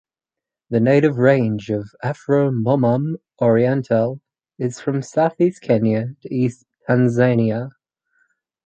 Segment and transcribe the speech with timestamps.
[0.71, 4.19] The native range of "Aframomum orientale"
[4.57, 7.69] is from Southeast Kenya to East Tanzania.